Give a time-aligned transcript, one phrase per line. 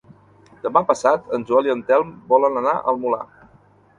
[0.63, 3.23] Demà passat en Joel i en Telm volen anar al Molar.